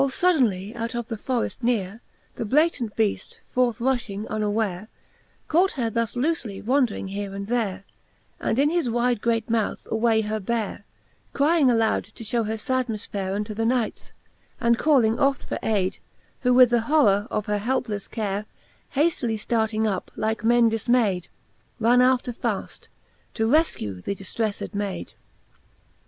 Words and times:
All 0.01 0.09
fodalnely 0.09 0.75
out 0.75 0.95
of 0.95 1.09
the 1.09 1.15
forreft 1.15 1.61
nere 1.61 2.01
The 2.33 2.43
Blatant 2.43 2.95
Be 2.95 3.13
aft 3.13 3.39
forth 3.51 3.77
rufhing 3.77 4.27
unaware, 4.29 4.87
Caught 5.47 5.71
her 5.73 5.89
thus 5.91 6.15
loofely 6.15 6.59
wandring 6.59 7.09
here 7.11 7.35
and 7.35 7.45
there, 7.45 7.83
And 8.39 8.57
in 8.57 8.71
his 8.71 8.89
wide 8.89 9.21
great 9.21 9.47
mouth 9.47 9.85
away 9.91 10.21
her 10.21 10.39
bare, 10.39 10.85
Crying 11.33 11.69
aloud 11.69 12.05
in 12.05 12.05
vaine, 12.05 12.13
to 12.15 12.23
fliew 12.23 12.47
her 12.47 12.57
fad 12.57 12.87
misfare 12.87 13.35
Unto 13.35 13.53
the 13.53 13.63
Knights, 13.63 14.11
and 14.59 14.79
calling 14.79 15.19
oft 15.19 15.45
for 15.45 15.59
ayde, 15.61 15.99
Who 16.39 16.51
with 16.55 16.71
the 16.71 16.81
horrour 16.81 17.27
of 17.29 17.45
her 17.45 17.59
haplefle 17.59 18.09
care 18.09 18.47
Haftily 18.95 19.35
ftarting 19.35 19.87
up, 19.87 20.09
like 20.15 20.43
men 20.43 20.71
difmayde, 20.71 21.27
Ran 21.79 22.01
after 22.01 22.33
faft, 22.33 22.87
to 23.35 23.45
reskue 23.47 24.03
the 24.03 24.15
diftrefled 24.15 24.71
mayde. 24.73 25.13